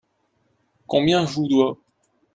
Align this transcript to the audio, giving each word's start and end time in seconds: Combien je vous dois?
Combien 0.87 1.27
je 1.27 1.33
vous 1.35 1.47
dois? 1.47 1.77